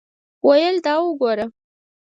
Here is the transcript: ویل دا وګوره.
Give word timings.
ویل 0.47 0.75
دا 0.85 0.93
وګوره. 1.03 1.45